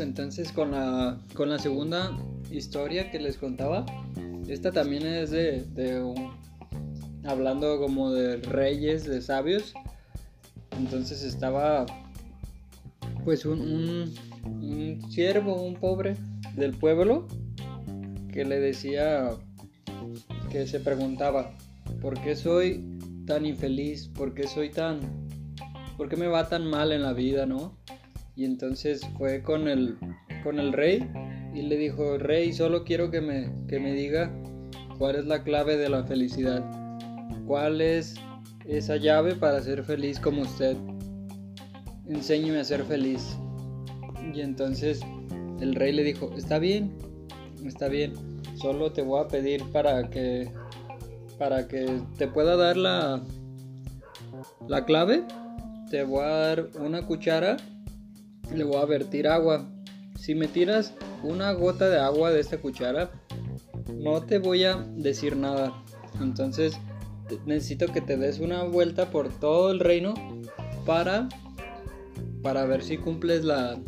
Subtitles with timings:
[0.00, 2.16] entonces con la, con la segunda
[2.50, 3.86] historia que les contaba.
[4.48, 6.32] Esta también es de, de un,
[7.24, 9.74] hablando como de reyes, de sabios.
[10.78, 11.86] Entonces estaba
[13.24, 16.16] pues un, un, un siervo, un pobre
[16.56, 17.28] del pueblo
[18.32, 19.30] que le decía
[20.50, 21.54] que se preguntaba,
[22.00, 24.08] ¿por qué soy tan infeliz?
[24.08, 25.00] ¿Por qué soy tan...
[25.96, 27.78] ¿Por qué me va tan mal en la vida, no?
[28.34, 29.98] Y entonces fue con el,
[30.42, 31.06] con el rey
[31.54, 34.32] y le dijo, rey, solo quiero que me, que me diga
[34.98, 36.64] cuál es la clave de la felicidad.
[37.46, 38.14] ¿Cuál es
[38.66, 40.76] esa llave para ser feliz como usted?
[42.08, 43.36] Enséñeme a ser feliz.
[44.34, 45.00] Y entonces
[45.60, 46.96] el rey le dijo, está bien,
[47.66, 48.12] está bien,
[48.54, 50.50] solo te voy a pedir para que
[51.38, 53.22] para que te pueda dar la
[54.68, 55.24] la clave,
[55.90, 57.56] te voy a dar una cuchara,
[58.54, 59.68] le voy a vertir agua.
[60.18, 63.10] Si me tiras una gota de agua de esta cuchara,
[63.94, 65.72] no te voy a decir nada.
[66.20, 66.78] Entonces
[67.46, 70.14] necesito que te des una vuelta por todo el reino
[70.84, 71.28] para
[72.42, 73.78] para ver si cumples la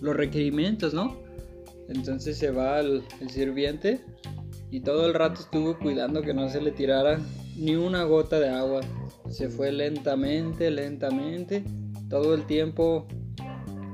[0.00, 1.16] los requerimientos, ¿no?
[1.88, 4.00] Entonces se va el, el, sirviente
[4.70, 7.20] y todo el rato estuvo cuidando que no se le tirara
[7.56, 8.80] ni una gota de agua.
[9.30, 11.64] Se fue lentamente, lentamente,
[12.10, 13.06] todo el tiempo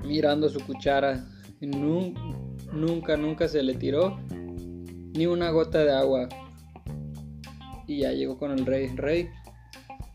[0.05, 1.25] mirando su cuchara.
[1.61, 2.15] Nun,
[2.73, 4.19] nunca, nunca se le tiró
[5.15, 6.29] ni una gota de agua.
[7.87, 8.89] Y ya llegó con el rey.
[8.97, 9.29] Rey,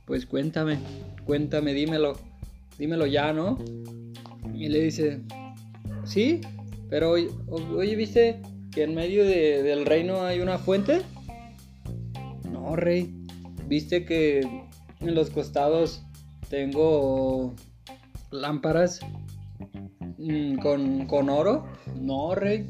[0.05, 0.77] pues cuéntame,
[1.25, 2.17] cuéntame, dímelo,
[2.77, 3.57] dímelo ya, ¿no?
[4.53, 5.21] Y le dice,
[6.03, 6.41] sí,
[6.89, 11.01] pero oye, ¿viste que en medio de, del reino hay una fuente?
[12.51, 13.13] No, rey.
[13.67, 14.39] ¿Viste que
[15.01, 16.03] en los costados
[16.49, 17.53] tengo
[18.31, 19.01] lámparas
[20.61, 21.65] con, con oro?
[21.95, 22.69] No, rey.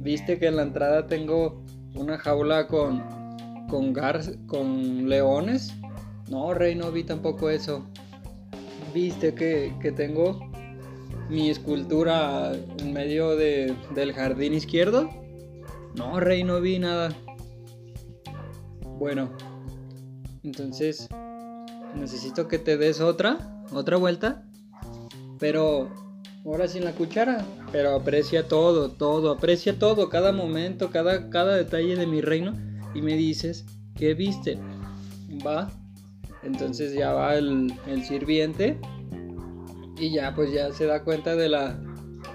[0.00, 1.62] ¿Viste que en la entrada tengo
[1.94, 3.02] una jaula con,
[3.68, 5.74] con, gar con leones?
[6.30, 7.86] No, rey, no vi tampoco eso.
[8.94, 10.40] ¿Viste que, que tengo
[11.28, 15.10] mi escultura en medio de, del jardín izquierdo?
[15.96, 17.14] No, rey, no vi nada.
[18.98, 19.30] Bueno,
[20.42, 21.08] entonces
[21.94, 24.46] necesito que te des otra, otra vuelta,
[25.38, 26.05] pero
[26.46, 27.44] ahora sin la cuchara.
[27.72, 32.54] Pero aprecia todo, todo, aprecia todo, cada momento, cada, cada detalle de mi reino
[32.94, 33.64] y me dices,
[33.96, 34.58] ¿qué viste?
[35.46, 35.70] Va.
[36.42, 38.78] Entonces ya va el, el sirviente
[39.98, 41.78] y ya pues ya se da cuenta de la,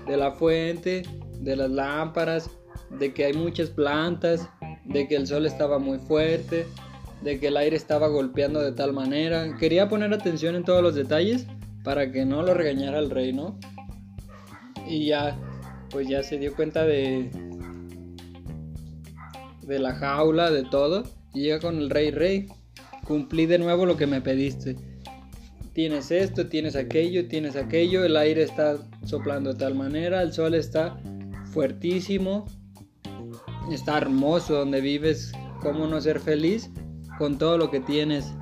[0.08, 1.04] de la fuente,
[1.40, 2.50] de las lámparas,
[2.90, 4.50] de que hay muchas plantas,
[4.86, 6.66] de que el sol estaba muy fuerte,
[7.24, 9.56] de que el aire estaba golpeando de tal manera.
[9.58, 11.48] Quería poner atención en todos los detalles
[11.84, 13.58] para que no lo regañara el rey, ¿no?
[14.88, 15.38] Y ya,
[15.90, 17.30] pues ya se dio cuenta de
[19.64, 21.04] de la jaula, de todo,
[21.34, 22.48] y llega con el rey, rey,
[23.06, 24.76] cumplí de nuevo lo que me pediste
[25.74, 30.54] tienes esto, tienes aquello, tienes aquello, el aire está soplando de tal manera, el sol
[30.54, 30.98] está
[31.46, 32.46] fuertísimo,
[33.72, 35.32] está hermoso donde vives,
[35.62, 36.70] cómo no ser feliz
[37.18, 38.34] con todo lo que tienes.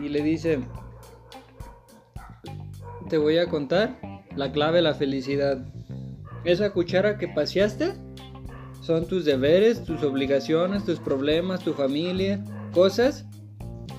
[0.00, 0.60] Y le dice,
[3.08, 3.98] te voy a contar
[4.38, 5.58] la clave de la felicidad.
[6.44, 7.94] Esa cuchara que paseaste
[8.80, 13.26] son tus deberes, tus obligaciones, tus problemas, tu familia, cosas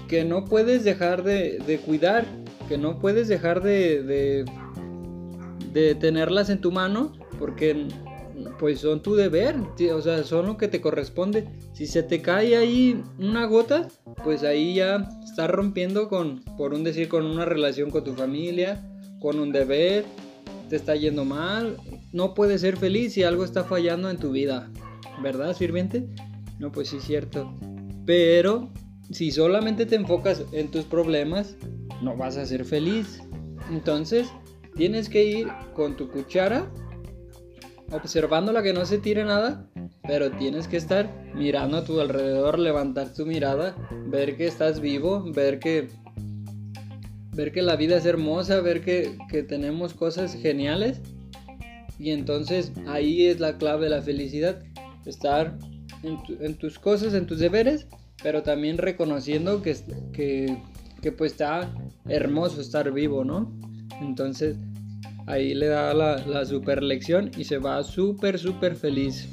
[0.08, 2.26] que no puedes dejar de, cuidar,
[2.70, 4.46] que no puedes dejar de,
[5.74, 7.88] de, tenerlas en tu mano, porque
[8.58, 9.56] pues son tu deber,
[9.94, 11.50] o sea, son lo que te corresponde.
[11.74, 13.90] Si se te cae ahí una gota,
[14.24, 18.82] pues ahí ya estás rompiendo con, por un decir, con una relación con tu familia,
[19.20, 20.06] con un deber,
[20.70, 21.78] te está yendo mal,
[22.14, 24.72] no puedes ser feliz si algo está fallando en tu vida,
[25.22, 26.08] ¿verdad, sirviente?
[26.60, 27.54] No, pues sí, cierto.
[28.06, 28.70] Pero
[29.12, 31.56] si solamente te enfocas en tus problemas,
[32.02, 33.22] no vas a ser feliz.
[33.72, 34.30] Entonces,
[34.76, 36.72] tienes que ir con tu cuchara,
[37.92, 39.68] observándola que no se tire nada,
[40.04, 43.76] pero tienes que estar mirando a tu alrededor, levantar tu mirada,
[44.08, 45.90] ver que estás vivo, ver que
[47.40, 51.02] ver que la vida es hermosa, ver que, que tenemos cosas geniales.
[51.98, 54.62] Y entonces ahí es la clave de la felicidad,
[55.06, 55.58] estar
[56.04, 57.88] en, en tus cosas, en tus deberes
[58.22, 59.76] pero también reconociendo que,
[61.02, 61.74] que, pues está
[62.08, 63.52] hermoso estar vivo, ¿no?
[64.02, 64.58] Entonces
[65.26, 69.28] ahí le da la, la super lección y se va súper, súper feliz.